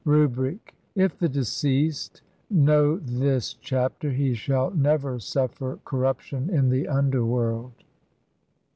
Rubric: 0.03 0.73
if 0.95 1.19
[the 1.19 1.29
deceased] 1.29 2.23
know 2.49 2.97
this 2.97 3.53
chapter, 3.53 4.09
he 4.09 4.33
shall 4.33 4.71
never 4.71 5.19
SUFFER 5.19 5.77
CORRUPTION 5.85 6.49
IN 6.49 6.69
THE 6.69 6.87
UNDERWORLD. 6.87 7.73